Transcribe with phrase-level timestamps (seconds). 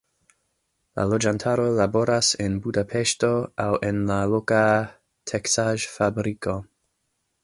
[0.99, 3.29] La loĝantaro laboras en Budapeŝto,
[3.65, 4.63] aŭ en la loka
[5.33, 6.57] teksaĵ-fabriko.